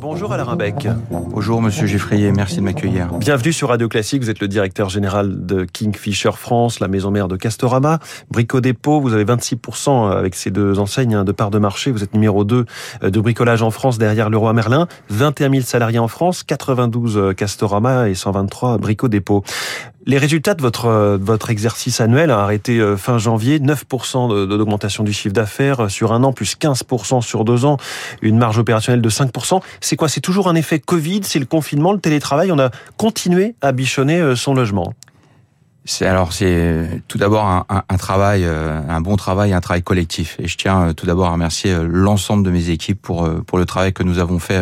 [0.00, 0.88] Bonjour Alain Rimbec.
[1.10, 3.08] Bonjour Monsieur Geffrier, merci de m'accueillir.
[3.14, 7.28] Bienvenue sur Radio Classique, vous êtes le directeur général de Kingfisher France, la maison mère
[7.28, 7.98] de Castorama.
[8.30, 12.02] Brico Dépôt, vous avez 26% avec ces deux enseignes hein, de part de marché, vous
[12.02, 12.66] êtes numéro 2
[13.02, 18.14] de bricolage en France derrière Leroy Merlin, 21 000 salariés en France, 92 Castorama et
[18.14, 19.42] 123 Brico Dépôt.
[20.04, 25.12] Les résultats de votre, euh, votre exercice annuel, arrêté euh, fin janvier, 9% d'augmentation du
[25.12, 27.76] chiffre d'affaires sur un an, plus 15% sur deux ans,
[28.20, 29.60] une marge opérationnelle de 5%.
[29.80, 30.08] C'est quoi?
[30.08, 31.20] C'est toujours un effet Covid?
[31.22, 32.50] C'est le confinement, le télétravail?
[32.50, 34.92] On a continué à bichonner euh, son logement?
[35.84, 39.82] C'est alors c'est tout d'abord un, un, un, travail, euh, un bon travail, un travail
[39.82, 40.36] collectif.
[40.38, 43.58] Et je tiens euh, tout d'abord à remercier euh, l'ensemble de mes équipes pour pour
[43.58, 44.60] le travail que nous avons fait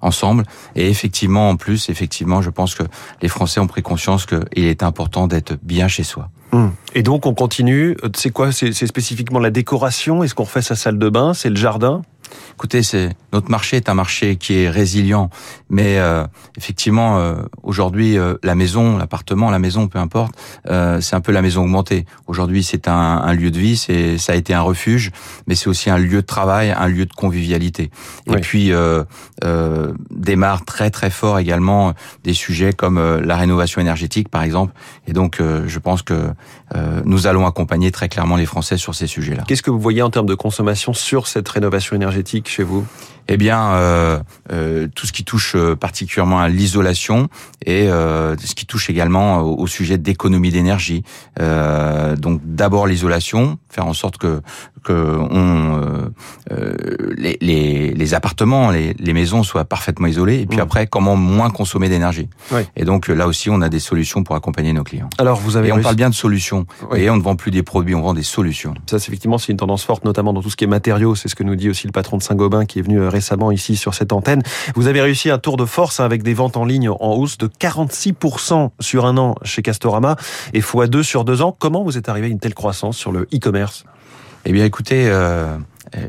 [0.00, 0.44] ensemble.
[0.74, 2.84] Et effectivement, en plus, effectivement, je pense que
[3.20, 6.30] les Français ont pris conscience qu'il est important d'être bien chez soi.
[6.52, 6.72] Hum.
[6.94, 7.96] Et donc on continue.
[8.14, 8.52] C'est quoi?
[8.52, 10.22] C'est spécifiquement la décoration?
[10.22, 11.34] Est-ce qu'on refait sa salle de bain?
[11.34, 12.02] C'est le jardin?
[12.54, 15.28] Écoutez, c'est notre marché est un marché qui est résilient,
[15.68, 16.24] mais euh,
[16.56, 21.42] effectivement euh, aujourd'hui euh, la maison, l'appartement, la maison, peu importe, c'est un peu la
[21.42, 22.06] maison augmentée.
[22.28, 25.10] Aujourd'hui, c'est un, un, lieu de vie, c'est ça a été un refuge,
[25.46, 27.90] mais c'est aussi un lieu de travail, un lieu de convivialité.
[28.32, 28.72] Et puis
[30.10, 34.72] démarre très très fort également des sujets comme la rénovation énergétique, par exemple.
[35.06, 36.28] Et donc, je pense que
[37.04, 39.44] nous allons accompagner très clairement les Français sur ces sujets-là.
[39.46, 42.43] Qu'est-ce que vous voyez en termes de consommation sur cette rénovation énergétique?
[42.48, 42.86] Chez vous
[43.28, 44.18] eh bien, euh,
[44.52, 47.28] euh, tout ce qui touche euh, particulièrement à l'isolation
[47.64, 51.02] et euh, ce qui touche également au, sujet d'économie d'énergie.
[51.40, 54.42] Euh, donc, d'abord l'isolation, faire en sorte que
[54.82, 56.12] que on,
[56.52, 56.76] euh,
[57.16, 57.73] les, les,
[58.04, 60.40] les, appartements, les, les, maisons soient parfaitement isolées.
[60.40, 60.62] Et puis mmh.
[60.62, 62.28] après, comment moins consommer d'énergie.
[62.52, 62.60] Oui.
[62.76, 65.08] Et donc là aussi, on a des solutions pour accompagner nos clients.
[65.18, 66.66] Alors, vous avez et on parle bien de solutions.
[66.90, 67.00] Oui.
[67.00, 68.74] Et on ne vend plus des produits, on vend des solutions.
[68.86, 71.14] Ça, c'est effectivement, c'est une tendance forte, notamment dans tout ce qui est matériaux.
[71.14, 73.76] C'est ce que nous dit aussi le patron de Saint-Gobain qui est venu récemment ici
[73.76, 74.42] sur cette antenne.
[74.74, 77.46] Vous avez réussi un tour de force avec des ventes en ligne en hausse de
[77.46, 80.16] 46% sur un an chez Castorama
[80.52, 81.56] et x2 sur deux ans.
[81.58, 83.84] Comment vous êtes arrivé à une telle croissance sur le e-commerce?
[84.44, 85.56] Eh bien, écoutez, euh,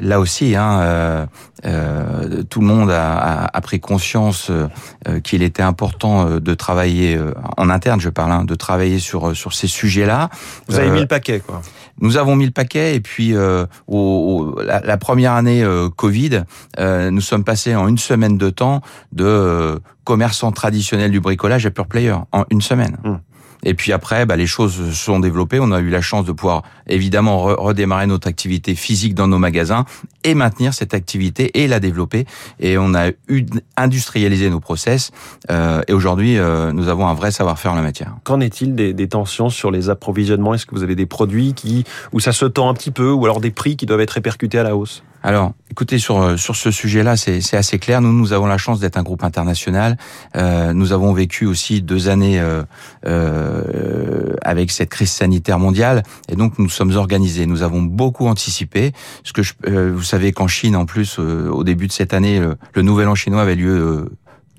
[0.00, 1.26] là aussi, hein, euh,
[1.64, 6.54] euh, tout le monde a, a, a pris conscience euh, qu'il était important euh, de
[6.54, 10.30] travailler euh, en interne, je parle, hein, de travailler sur sur ces sujets-là.
[10.68, 11.62] Vous avez mis le paquet, quoi.
[12.00, 15.88] Nous avons mis le paquet et puis euh, au, au, la, la, première année euh,
[15.88, 16.42] Covid,
[16.78, 18.82] euh, nous sommes passés en une semaine de temps
[19.12, 22.98] de commerçant traditionnel du bricolage à pure player en une semaine.
[23.04, 23.20] Hum.
[23.64, 25.58] Et puis après, bah, les choses se sont développées.
[25.60, 29.38] On a eu la chance de pouvoir évidemment re redémarrer notre activité physique dans nos
[29.38, 29.84] magasins
[30.24, 32.26] et maintenir cette activité et la développer.
[32.60, 33.44] Et on a eu
[33.76, 35.10] industrialisé nos process.
[35.50, 38.16] Euh, et aujourd'hui, euh, nous avons un vrai savoir-faire en la matière.
[38.24, 40.54] Qu'en est-il des, des, tensions sur les approvisionnements?
[40.54, 43.24] Est-ce que vous avez des produits qui où ça se tend un petit peu, ou
[43.24, 45.02] alors des prix qui doivent être répercutés à la hausse?
[45.26, 48.00] Alors, écoutez, sur euh, sur ce sujet-là, c'est assez clair.
[48.00, 49.96] Nous, nous avons la chance d'être un groupe international.
[50.36, 52.62] Euh, nous avons vécu aussi deux années euh,
[53.06, 57.46] euh, avec cette crise sanitaire mondiale, et donc nous sommes organisés.
[57.46, 58.92] Nous avons beaucoup anticipé.
[59.24, 62.14] Ce que je, euh, vous savez qu'en Chine, en plus, euh, au début de cette
[62.14, 64.08] année, le, le Nouvel An chinois avait lieu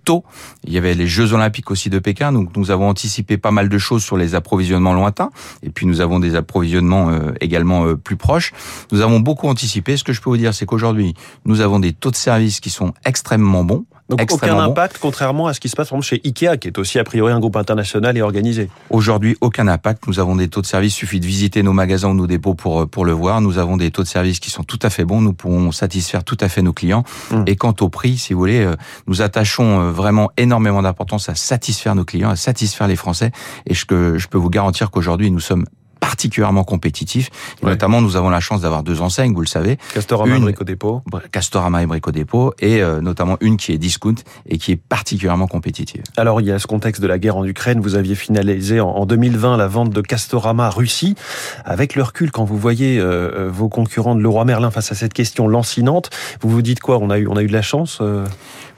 [0.07, 0.23] tôt.
[0.63, 3.67] Il y avait les Jeux Olympiques aussi de Pékin, donc nous avons anticipé pas mal
[3.67, 5.31] de choses sur les approvisionnements lointains,
[5.63, 8.53] et puis nous avons des approvisionnements euh, également euh, plus proches.
[8.93, 9.97] Nous avons beaucoup anticipé.
[9.97, 11.13] Ce que je peux vous dire, c'est qu'aujourd'hui,
[11.43, 13.85] nous avons des taux de service qui sont extrêmement bons.
[14.09, 16.77] Donc aucun impact, contrairement à ce qui se passe par exemple, chez Ikea, qui est
[16.77, 18.69] aussi a priori un groupe international et organisé.
[18.89, 20.07] Aujourd'hui, aucun impact.
[20.07, 20.93] Nous avons des taux de service.
[20.93, 23.41] Il suffit de visiter nos magasins ou nos dépôts pour pour le voir.
[23.41, 25.21] Nous avons des taux de service qui sont tout à fait bons.
[25.21, 27.03] Nous pouvons satisfaire tout à fait nos clients.
[27.31, 27.43] Mmh.
[27.47, 28.75] Et quant au prix, si vous voulez, euh,
[29.07, 33.31] nous attachons vraiment énormément d'importance à satisfaire nos clients, à satisfaire les Français.
[33.65, 35.65] Et je, je peux vous garantir qu'aujourd'hui, nous sommes
[36.07, 37.29] particulièrement compétitif.
[37.61, 37.71] Ouais.
[37.71, 39.77] Notamment, nous avons la chance d'avoir deux enseignes, vous le savez.
[39.93, 41.01] Castorama une, et Brico Dépôt.
[41.33, 44.15] Castorama et Brico Dépôt, et euh, notamment une qui est discount
[44.47, 46.03] et qui est particulièrement compétitive.
[46.15, 47.81] Alors, il y a ce contexte de la guerre en Ukraine.
[47.81, 51.15] Vous aviez finalisé en, en 2020 la vente de Castorama Russie.
[51.65, 55.13] Avec le recul, quand vous voyez euh, vos concurrents de Leroy Merlin face à cette
[55.13, 56.09] question lancinante,
[56.39, 56.99] vous vous dites quoi?
[56.99, 58.25] On a eu, on a eu de la chance euh...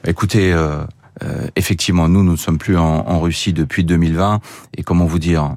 [0.04, 0.56] Écoutez.
[1.24, 4.40] Euh, euh, effectivement, nous, nous ne sommes plus en, en, Russie depuis 2020.
[4.78, 5.56] Et comment vous dire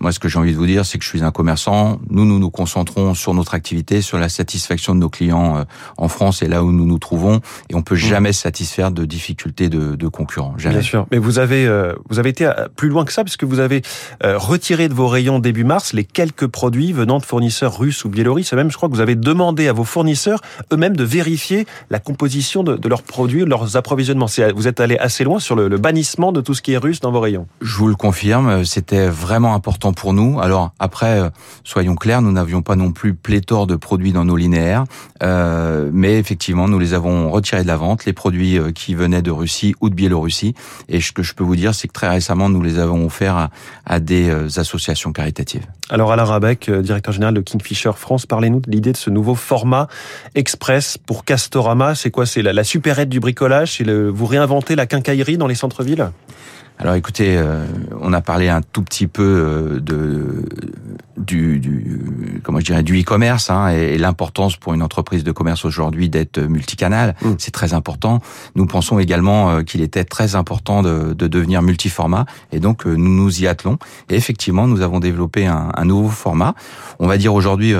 [0.00, 2.00] Moi, ce que j'ai envie de vous dire, c'est que je suis un commerçant.
[2.10, 5.64] Nous, nous nous concentrons sur notre activité, sur la satisfaction de nos clients euh,
[5.96, 7.40] en France et là où nous nous trouvons.
[7.68, 7.98] Et on peut mmh.
[7.98, 10.54] jamais satisfaire de difficultés de, de concurrents.
[10.58, 10.76] Jamais.
[10.76, 11.06] Bien sûr.
[11.10, 13.82] Mais vous avez, euh, vous avez été plus loin que ça, puisque vous avez
[14.24, 18.08] euh, retiré de vos rayons début mars les quelques produits venant de fournisseurs russes ou
[18.08, 18.52] biélorusses.
[18.52, 20.40] Et même, je crois que vous avez demandé à vos fournisseurs
[20.72, 24.26] eux-mêmes de vérifier la composition de, de leurs produits, de leurs approvisionnements.
[24.54, 27.10] Vous êtes allé assez loin sur le, bannissement de tout ce qui est russe dans
[27.10, 27.46] vos rayons.
[27.60, 30.40] Je vous le confirme, c'était vraiment important important pour nous.
[30.40, 31.30] Alors après, euh,
[31.62, 34.84] soyons clairs, nous n'avions pas non plus pléthore de produits dans nos linéaires,
[35.22, 39.22] euh, mais effectivement, nous les avons retirés de la vente, les produits euh, qui venaient
[39.22, 40.54] de Russie ou de Biélorussie.
[40.88, 43.36] Et ce que je peux vous dire, c'est que très récemment, nous les avons offerts
[43.36, 43.50] à,
[43.86, 45.64] à des associations caritatives.
[45.90, 49.88] Alors Alain Rabec, directeur général de Kingfisher France, parlez-nous de l'idée de ce nouveau format
[50.34, 51.94] express pour Castorama.
[51.94, 52.24] C'est quoi?
[52.24, 53.76] C'est la, la supérette du bricolage?
[53.76, 56.10] C'est vous réinventez la quincaillerie dans les centres-villes?
[56.82, 57.64] Alors écoutez, euh,
[58.00, 60.44] on a parlé un tout petit peu euh, de
[61.16, 65.64] du, du comment je dirais du e-commerce hein, et, l'importance pour une entreprise de commerce
[65.64, 67.34] aujourd'hui d'être multicanal, mmh.
[67.38, 68.18] c'est très important.
[68.56, 73.14] Nous pensons également euh, qu'il était très important de, de, devenir multiformat et donc nous
[73.14, 73.78] nous y attelons.
[74.10, 76.56] Et effectivement, nous avons développé un, un nouveau format.
[76.98, 77.74] On va dire aujourd'hui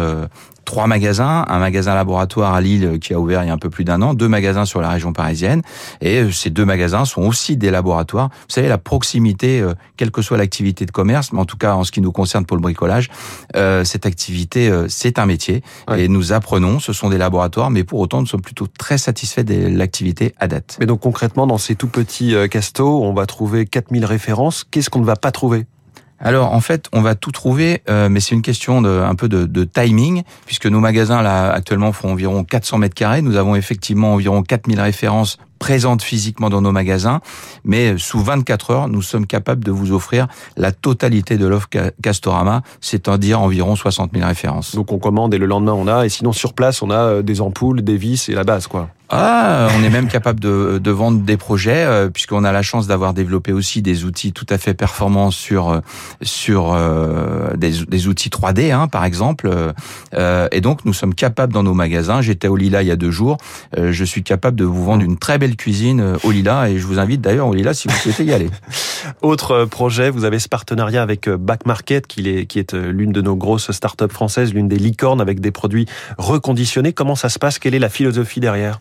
[0.64, 3.58] trois magasins, un magasin laboratoire à Lille euh, qui a ouvert il y a un
[3.58, 5.62] peu plus d'un an, deux magasins sur la région parisienne,
[6.00, 8.28] et euh, ces deux magasins sont aussi des laboratoires.
[8.28, 11.74] Vous savez, la proximité, euh, quelle que soit l'activité de commerce, mais en tout cas
[11.74, 13.10] en ce qui nous concerne pour le bricolage,
[13.84, 15.62] cette activité, c'est un métier,
[15.94, 19.42] et nous apprenons, ce sont des laboratoires, mais pour autant, nous sommes plutôt très satisfaits
[19.42, 20.76] de l'activité à date.
[20.80, 24.64] Mais donc concrètement, dans ces tout petits castos, on va trouver 4000 références.
[24.70, 25.66] Qu'est-ce qu'on ne va pas trouver?
[26.22, 29.28] Alors en fait, on va tout trouver, euh, mais c'est une question de un peu
[29.28, 33.22] de, de, timing, puisque nos magasins là actuellement font environ 400 mètres carrés.
[33.22, 37.20] Nous avons effectivement environ 4000 références présentes physiquement dans nos magasins,
[37.64, 40.26] mais sous 24 heures, nous sommes capables de vous offrir
[40.56, 41.68] la totalité de l'offre
[42.02, 44.74] Castorama, c'est-à-dire environ 60 000 références.
[44.74, 47.22] Donc on commande et le lendemain on a, et sinon sur place on a euh,
[47.22, 48.88] des ampoules, des vis et la base quoi.
[49.14, 52.86] Ah, on est même capable de, de vendre des projets euh, puisqu'on a la chance
[52.86, 55.80] d'avoir développé aussi des outils tout à fait performants sur euh,
[56.22, 59.50] sur euh, des, des, outils 3D, hein, par exemple.
[60.14, 62.22] Euh, et donc nous sommes capables dans nos magasins.
[62.22, 63.36] J'étais au Lila il y a deux jours.
[63.76, 66.98] je suis capable de vous vendre une très belle cuisine au Lila et je vous
[66.98, 68.50] invite d'ailleurs au Lila si vous souhaitez y aller.
[69.22, 73.20] Autre projet, vous avez ce partenariat avec Back Market qui est qui est l'une de
[73.20, 75.86] nos grosses startups françaises, l'une des licornes avec des produits
[76.18, 76.92] reconditionnés.
[76.92, 77.58] Comment ça se passe?
[77.58, 78.80] Quelle est la philosophie derrière?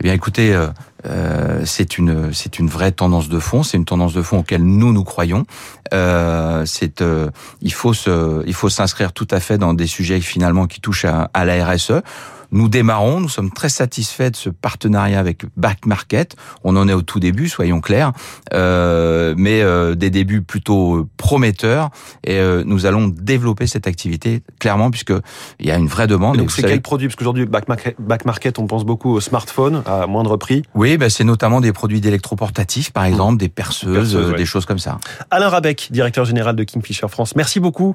[0.00, 0.68] Eh bien, écoutez, euh,
[1.06, 3.62] euh, c'est une c'est une vraie tendance de fond.
[3.62, 5.44] C'est une tendance de fond auquel nous nous croyons.
[5.92, 7.30] Euh, c'est euh,
[7.60, 11.04] il faut se il faut s'inscrire tout à fait dans des sujets finalement qui touchent
[11.04, 12.02] à, à la RSE.
[12.52, 16.36] Nous démarrons, nous sommes très satisfaits de ce partenariat avec Back Market.
[16.64, 18.12] On en est au tout début, soyons clairs,
[18.52, 21.90] euh, mais euh, des débuts plutôt euh, prometteurs.
[22.24, 25.14] Et euh, nous allons développer cette activité clairement puisque
[25.60, 26.36] il y a une vraie demande.
[26.36, 27.08] Donc c'est quel produit?
[27.08, 30.62] Parce qu'aujourd'hui Back Market, Back Market, on pense beaucoup aux smartphones à moindre prix.
[30.74, 34.98] Oui, ben c'est notamment des produits d'électroportatifs, par exemple, des perceuses, des choses comme ça.
[35.30, 37.34] Alain Rabec, directeur général de Kingfisher France.
[37.34, 37.94] Merci beaucoup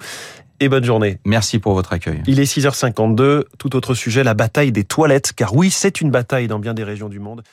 [0.59, 1.19] et bonne journée.
[1.25, 2.21] Merci pour votre accueil.
[2.27, 3.43] Il est 6h52.
[3.57, 5.33] Tout autre sujet, la bataille des toilettes.
[5.33, 7.43] Car oui, c'est une bataille dans bien des régions du monde.